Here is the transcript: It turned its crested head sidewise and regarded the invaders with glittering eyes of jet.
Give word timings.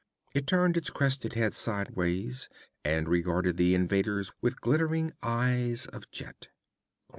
It 0.33 0.47
turned 0.47 0.77
its 0.77 0.89
crested 0.89 1.35
head 1.35 1.53
sidewise 1.53 2.49
and 2.83 3.07
regarded 3.07 3.57
the 3.57 3.75
invaders 3.75 4.31
with 4.41 4.59
glittering 4.59 5.13
eyes 5.21 5.85
of 5.85 6.09
jet. 6.09 6.47